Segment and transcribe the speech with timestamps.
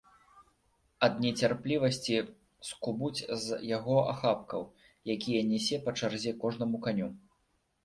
[1.07, 2.15] Ад нецярплівасці
[2.71, 4.67] скубуць з яго ахапкаў,
[5.17, 7.09] якія нясе па чарзе кожнаму каню.